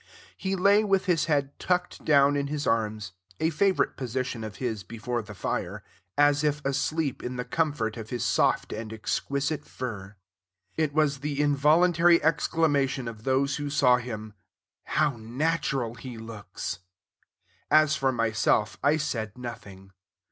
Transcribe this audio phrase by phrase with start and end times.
[0.35, 4.81] He lay with his head tucked down in his arms, a favorite position of his
[4.81, 5.83] before the fire,
[6.17, 10.15] as if asleep in the comfort of his soft and exquisite fur.
[10.75, 14.33] It was the involuntary exclamation of those who saw him,
[14.85, 16.79] "How natural he looks!"
[17.69, 19.91] As for myself, I said nothing.